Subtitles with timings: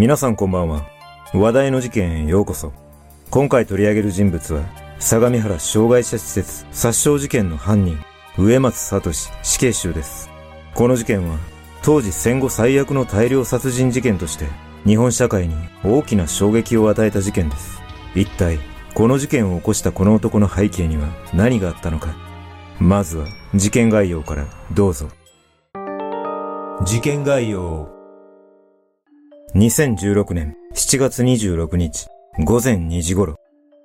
[0.00, 0.86] 皆さんこんばんは。
[1.34, 2.72] 話題の事件へようこそ。
[3.28, 4.62] 今回取り上げる人物は、
[4.98, 7.98] 相模原障害者施設殺傷事件の犯人、
[8.38, 10.30] 植松聡死刑囚です。
[10.74, 11.36] この事件は、
[11.82, 14.46] 当時戦後最悪の大量殺人事件として、
[14.86, 15.54] 日本社会に
[15.84, 17.82] 大きな衝撃を与えた事件です。
[18.14, 18.58] 一体、
[18.94, 22.14] この事件を起こしたこの男の背景には何があったのか。
[22.78, 25.10] まずは、事件概要からどうぞ。
[26.86, 27.99] 事件概要
[29.54, 32.06] 2016年7月26日
[32.38, 33.34] 午前2時頃、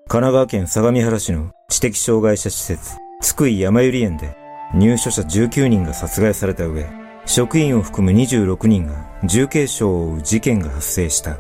[0.08, 4.38] 神奈川県相模原市の知的障害者施設、津久井山百合園で
[4.76, 6.86] 入所者19人が殺害された上、
[7.26, 11.40] 職員を含む26人が重軽傷を負う事件が発生した。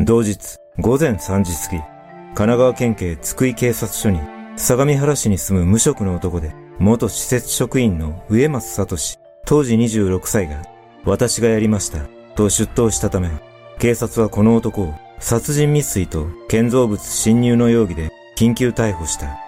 [0.00, 4.20] 同日午前3時過ぎ、神奈川県警津久井警察署に
[4.56, 8.98] 相模原市に住む無職の男で元施設職員の植松聡
[9.46, 10.62] 当時26歳が
[11.06, 12.00] 私がやりました
[12.34, 13.30] と出頭したため、
[13.78, 19.38] 警察はこの男を殺人未遂と建造物侵入の容疑で緊急逮捕した。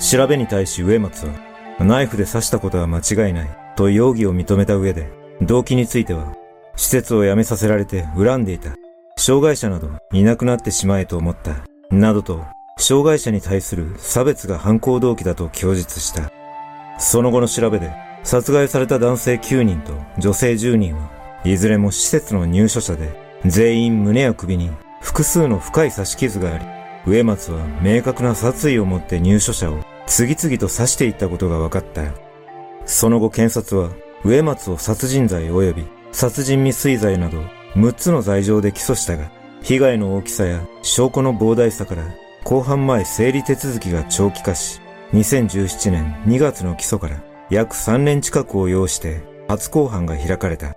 [0.00, 1.32] 調べに対し植松は、
[1.80, 5.10] ナイフで刺したことは間違いないと容疑を認めた上で、
[5.42, 6.34] 動機については、
[6.76, 8.74] 施設を辞めさせられて恨んでいた。
[9.16, 11.56] 障害者などいなくなってしまえと思った。
[11.90, 12.44] などと、
[12.78, 16.30] 障害者に対する差別が犯行動機だと供述した。
[16.98, 17.92] その後の調べで、
[18.24, 21.10] 殺害された男性9人と女性10人は、
[21.44, 26.64] いずれも施設の入所者で、全員胸や首に複数の深い刺し傷があり、
[27.06, 32.02] 植松は明確な殺意を持って入所者を次々と刺していったことが分かった。
[32.84, 33.90] その後検察は、
[34.24, 37.38] 植松を殺人罪及び殺人未遂罪など
[37.74, 39.30] 6つの罪状で起訴したが、
[39.62, 42.04] 被害の大きさや証拠の膨大さから
[42.44, 44.80] 公判前整理手続きが長期化し、
[45.12, 50.74] 2017年2月の起訴から約3年近くを要して初公判が開かれた。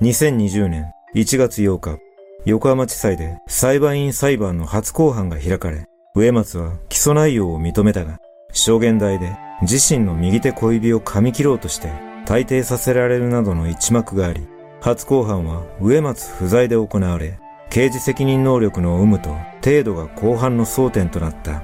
[0.00, 1.98] 2020年1月8日、
[2.46, 5.84] 横浜地裁で裁判員裁判の初公判が開かれ、
[6.14, 8.18] 植松は起訴内容を認めたが、
[8.54, 11.88] 証言台で自身の右手小指を噛み切ろうとして
[12.24, 14.48] 退廷させられるなどの一幕があり、
[14.80, 21.62] 初公判は植松不在で行われ、刑事責任能力の有無と程度が後半の争点となった。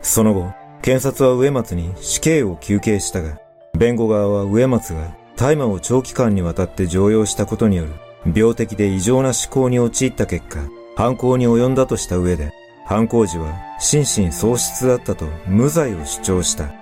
[0.00, 3.38] その後、検察は植松に死刑を求刑したが、
[3.78, 7.92] 弁護側は植松が大麻を長期間にわたって常用したことによる
[8.26, 10.60] 病的で異常な思考に陥った結果、
[10.96, 12.52] 犯行に及んだとした上で、
[12.84, 16.72] 犯行時は心神喪失だったと無罪を主張した。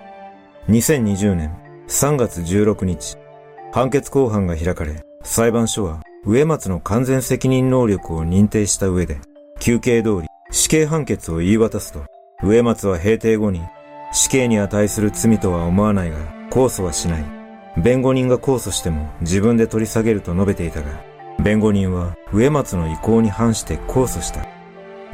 [0.68, 1.54] 2020年
[1.88, 3.18] 3月16日、
[3.72, 9.18] 判決公判が開かれ、裁判所は植松の完全責任能力を認定した上で、
[9.60, 12.04] 休刑通り死刑判決を言い渡すと、
[12.42, 13.60] 植松は閉廷後に
[14.12, 16.18] 死刑に値する罪とは思わないが
[16.50, 17.24] 控訴はしない。
[17.76, 20.88] 弁護人が控訴しても自分で取り下げると述べていたが、
[21.46, 24.48] 弁護人は植松の意向に反して控訴した。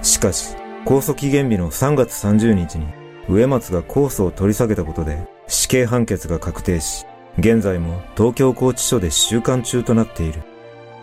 [0.00, 0.56] しかし、
[0.86, 2.86] 控訴期限日の3月30日に
[3.28, 7.04] 植松が控訴を取り下げたことで死刑判決が確定し、
[7.38, 10.40] 現在も東京拘置所で収監中となっている。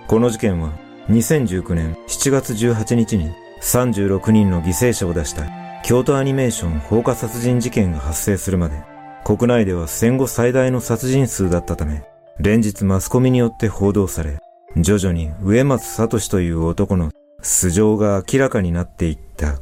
[0.08, 0.72] この事件は
[1.10, 5.44] 2019年7月18日に36人の犠牲者を出した
[5.84, 8.82] 京都アニメーション放火殺人事件が発生するまで
[9.24, 12.04] 国内では戦後最大の殺人数だったため
[12.40, 14.40] 連日マスコミによって報道され
[14.78, 19.60] 徐々に植松聡という男の素性が明らかになっていった。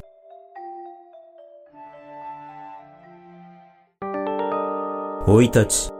[5.26, 5.92] 生い立ち。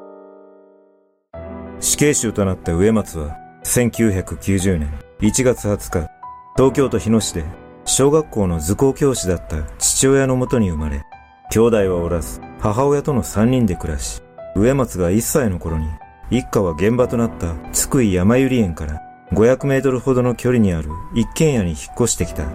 [1.80, 6.10] 死刑囚となった植松は、1990年1月20日、
[6.56, 7.44] 東京都日野市で
[7.86, 11.04] 小学校の図工教師だった父親のもとに生まれ、
[11.52, 14.22] 兄弟はおらず、母親との3人で暮らし、
[14.56, 15.88] 植松が1歳の頃に
[16.30, 19.02] 一家は現場となった津久井山百合園から
[19.32, 22.46] 500メートルほどの距離にある一軒家に引っ越してきた。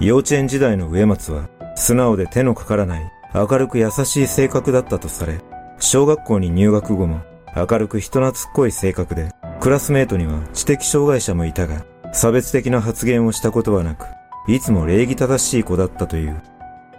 [0.00, 5.40] 幼稚園時代の植松は素直で手のかからない明るく優しい性格だったとされ、
[5.78, 7.20] 小学校に入学後も
[7.54, 14.06] 明るく人懐っこい性格で、クラスメートには知的障害者もいたが、差別的な発言をしたことはなく、
[14.48, 16.40] いつも礼儀正しい子だったという。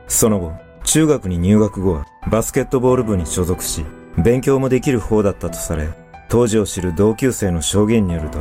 [0.08, 0.54] その後、
[0.84, 3.86] 中学に入学後はバスケットボール部に所属し、
[4.28, 5.88] 勉強もできる方だったとされ、
[6.28, 8.40] 当時を知る同級生の証言によると、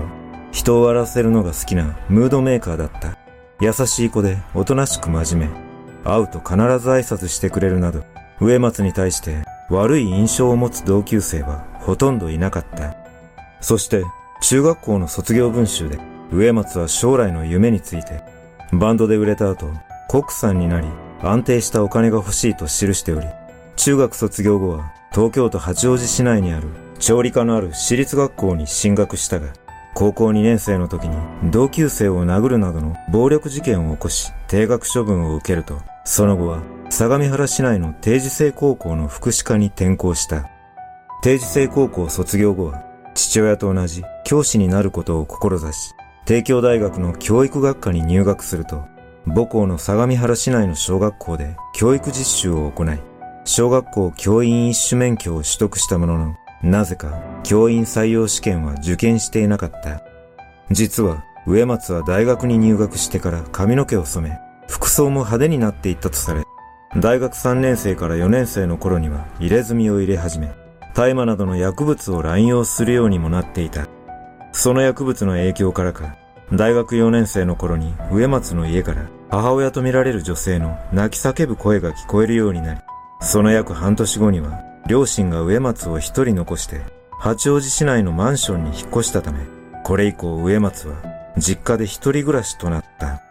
[0.50, 3.16] 人を笑わせるのが好きなムードメーカーだった。
[3.60, 5.56] 優しい子でおとなしく真面目。
[6.02, 8.02] 会うと必ず挨拶してくれるなど、
[8.40, 12.96] 植松に対して悪い印象を持つ同級生はほとんどいなかった。
[13.60, 14.02] そして、
[14.40, 16.00] 中学校の卒業文集で、
[16.32, 18.24] 植松は将来の夢について、
[18.72, 19.70] バンドで売れた後、
[20.10, 20.88] 国産になり、
[21.22, 23.28] 安定したお金が欲しいと記しており、
[23.76, 26.68] 中学卒業後は東京都八王子市内にある
[26.98, 29.52] 調理科のある私立学校に進学したが、
[29.94, 31.16] 高校2年生の時に
[31.50, 40.48] 同級生を殴るなどの暴力事件を起こし定額処分を受けると、その後は相模原市内の定時制高校の福祉課に転校した。
[41.22, 42.82] 定時制高校卒業後は
[43.14, 45.94] 父親と同じ教師になることを志し、
[46.24, 48.86] 帝京大学の教育学科に入学すると、
[49.26, 52.98] 母校の相模原市内の小学校で教育実習を行い、
[53.48, 60.02] 小学校教員一種免許を取得したものの、なぜか教員採用試験は受験していなかった。
[60.72, 64.36] 実は植松は大学に入学してから髪の毛を染め、
[64.68, 66.42] 服装も派手になっていったとされ、
[67.00, 70.52] 大学3年生から4年生の頃には入れ墨を入れ始め、
[70.96, 73.86] 大麻などの薬物を乱用するようにもなっていた。
[74.50, 76.16] その薬物の影響からか、
[76.52, 82.80] 大学4年生の頃に植松の家から母親と見られる女性の泣き叫ぶ声が聞こえるようになり、
[83.20, 86.80] その約半年後には両親が植松を一人残して
[87.18, 89.40] 八王子市内のマンションに引っ越したため、
[89.84, 90.96] これ以降植松は
[91.38, 93.22] 実家で一人暮らしとなった。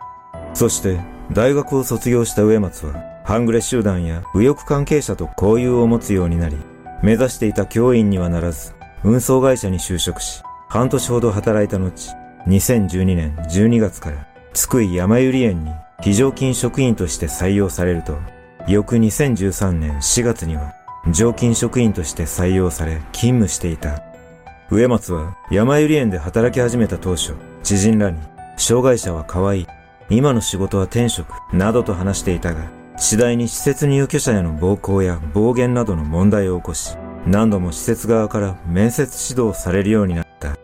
[0.53, 0.99] そして
[1.31, 2.93] 大学を卒業した植松は
[3.23, 6.57] 半グレ集団や右翼関係者と交友を持つようになり、
[7.01, 8.73] 目指していた教員にはならず、
[9.03, 12.11] 運送会社に就職し、半年ほど働いた後、
[12.47, 15.71] 2012年12月から津久井山百合園に
[16.01, 18.17] 非常勤職員として採用されると、
[18.67, 20.73] 翌2013年4月には
[21.11, 24.01] 常勤職員として採用され勤務していた。
[24.71, 28.19] 植松は山百合園で働き始めた当初、知人らに、
[28.57, 29.67] 障害者は可愛い、
[30.09, 32.63] 今の仕事は転職、などと話していたが、
[32.97, 36.97] 次第に施設入居者への暴行や暴言などの問題を起こし、
[37.27, 40.57] 何度も施設側から面接指導されるようになった。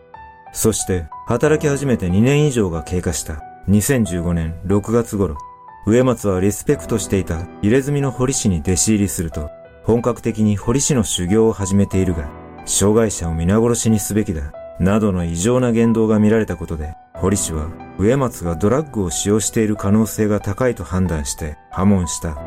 [0.52, 5.36] そして、働き始めて2年以上が経過した2015年6月頃、
[5.84, 9.50] 植松はリスペクトしていた入れ墨の堀氏に弟子入りすると、
[9.82, 12.30] 本格的に堀氏の修行を始めているが、
[12.66, 17.66] 障害者を皆殺しにすべきだ、などの異常な言動が見られたことで、堀氏は
[17.98, 22.38] 植松がドラッグを使用している可能性が高いと判断して破門した。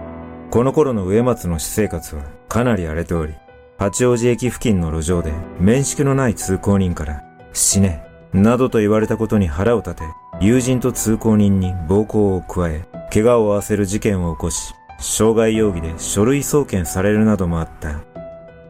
[0.50, 3.34] この頃の植松の私生活はかなり荒れており、
[3.78, 7.22] 八王子駅付近の路上で面識のない通行人から
[7.52, 10.04] 死ね、などと言われたことに腹を立て、
[10.40, 18.02] 友人と通行人に暴行を加え、怪我を負わせる事件を起こし、傷害容疑で書類送検されるなどもあった。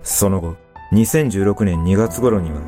[0.04, 0.56] その後、
[0.94, 2.60] 2016年2月頃には、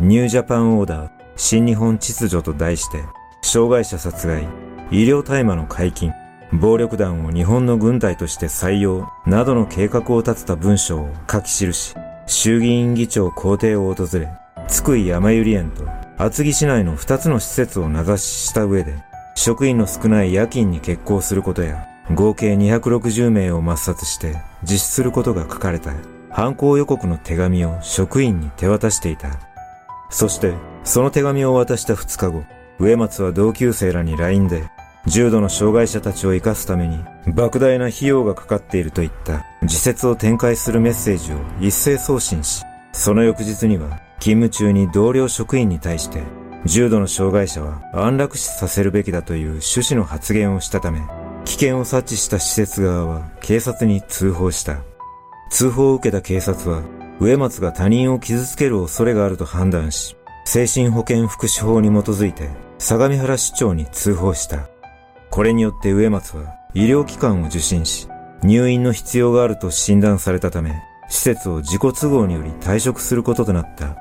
[0.00, 3.02] ニュージャパンオーダー新日本秩序と題して、
[3.42, 4.44] 障害者殺害、
[4.90, 6.12] 医療大麻の解禁、
[6.52, 11.94] 暴力団を日本の軍隊として採用などの計画を立てた文章を書き記し、
[12.26, 14.28] 衆議院議長公邸を訪れ、
[14.66, 15.84] 津久井山百合園と
[16.18, 18.94] 厚木市内の2つの施設を名指しした上で、
[19.34, 25.92] 職員の少ない夜勤に決行することや、合計260名を抹殺して実施することが書かれた
[26.30, 29.38] 犯行予告の手紙を職員に手渡していた。
[30.10, 30.54] そして、
[30.84, 32.44] その手紙を渡した2日後、
[32.78, 34.70] 植松は同級生らに LINE で、
[35.06, 46.22] 重度の障害者たちを生かすために、莫大な費用がかかっているといった自説を展開するメッセージを一斉送信し、その翌日には、勤務中に同僚職員に対して、
[46.66, 51.00] 重度の障害者は安楽死させるべきだという趣旨の発言をしたため、
[51.44, 54.78] 危険を察知した施設側は警察に通報した。
[55.50, 56.82] 通報を受けた警察は、
[57.18, 64.68] 植松が他人を傷つける恐れがあると判断し、精神保健福祉法に基づいて相模原市長に通報した。
[65.30, 68.08] これによって植松は医療機関を受診し、
[68.42, 70.74] 入院の必要があると診断されたため、
[71.08, 73.96] 施設を自己都合により退職することとなった。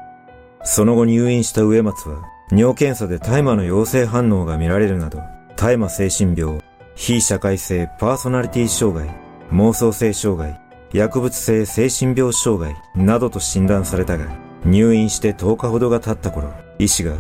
[0.64, 5.22] その後入院した植松は、尿検査で大麻の陽性反応が見られるなど、
[5.56, 6.60] 大麻精神病、
[6.96, 9.16] 非社会性パーソナリティ障害、
[9.52, 10.60] 妄想性障害、
[10.92, 14.26] 薬物性精神病障害などと診断されたが、
[14.66, 17.14] 入院して10日ほどが経った頃、医師が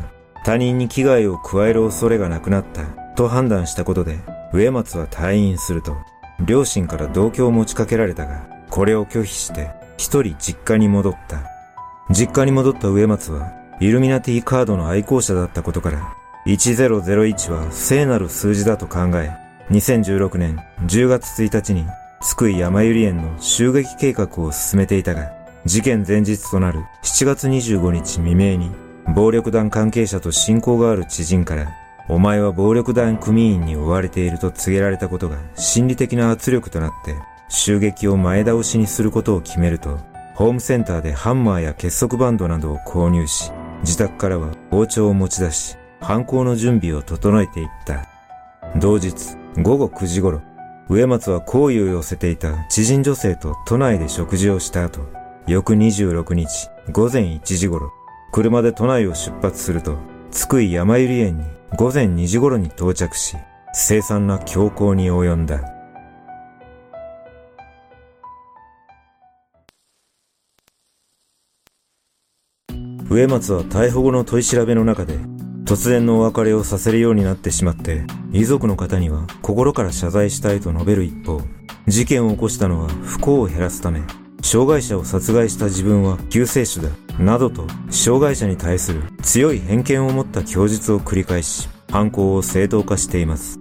[0.43, 4.19] 他人に危害を加える恐れがなくなったと判断したことで、
[4.51, 5.95] 植松は退院すると、
[6.43, 11.43] 両親から同居を持ちかけられたが、これを拒否して一人実家に戻った。
[12.09, 16.13] 実家に戻った植松はイルミナティカードの愛好者だったことから、
[16.45, 19.31] 1001は聖なる数字だと考え、
[19.69, 21.85] 2016年10月1日に
[22.19, 25.31] 津久井山百合園の襲撃計画を進めていたが、
[25.63, 28.69] 事件前日となる7月25日未明に、
[29.15, 31.69] 暴力団関係者と親交がある知人から、
[32.09, 37.15] お前は暴力団組員に追われていると告げられたことが心理的な圧力となって、
[37.47, 39.99] 襲撃を前倒しにすることを決めると、
[40.35, 48.07] ホームセンターでハンマーや結束バンドなどを購入し、自宅からは包丁を持ち出し、犯行の準備を整えていった。
[48.79, 50.41] 同日、午後9時頃、
[50.89, 55.01] 植松は好意を寄せていた知人女性と都内で食事をした後、
[55.47, 57.91] 翌26日午前1時頃、
[58.31, 59.97] 車で都内を出発すると、
[60.31, 61.45] 津久井山百合園に
[61.75, 63.37] 午前2時頃に到着し、
[63.73, 65.78] 凄惨な強行に及んだ。
[73.09, 75.15] 植松は逮捕後の取り調べの中で、
[75.65, 81.41] 突然のお別れをさせるようになってしまって、遺族の方には心から謝罪したいと述べる一方、
[81.87, 84.01] 事件を起こしたのは不幸を減らすため、
[84.43, 93.59] 障害者を殺害した自分は救世主だ、などと障害者に対する強い偏見を持った供述を繰り返し、犯行を正当化しています。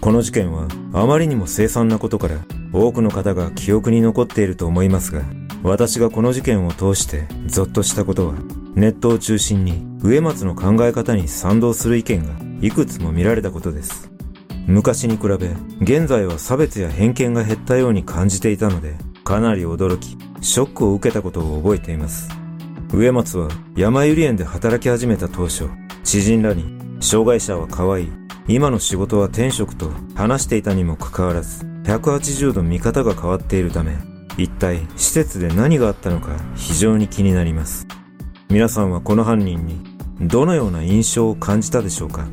[0.00, 2.38] この事件はあまりにも凄惨なことから
[2.72, 5.22] 多くの方が記憶に残っていると思いますが、
[5.62, 8.34] 私がこの事件を通してゾッとしたことは、
[8.74, 14.10] ネットを中心に植松の考え方に賛同する意見がいくつも見られたことです。
[14.66, 15.50] 昔に比べ、
[15.80, 22.28] 現在は差別や偏見が減ったように感じていたので、かなり驚き、ショックを受けたことを覚えています。
[22.92, 25.68] 植松は山百合園で働き始めた当初、
[26.04, 28.12] 知人らに、障害者は可愛い、
[28.48, 33.96] 今の仕事は転職と話していたにもかかわらず、180度見方が変わっているため、
[34.36, 37.86] 一体施設で何があったのか非常に気になります。
[38.50, 39.78] 皆さんはこの犯人に
[40.20, 42.26] どのような印象を感じたでしょうか？